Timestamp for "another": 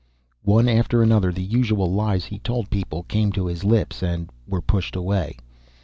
1.03-1.31